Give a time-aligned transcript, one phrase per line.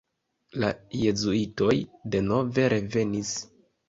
[0.61, 0.69] La
[1.01, 1.75] jezuitoj
[2.15, 3.35] denove revenis.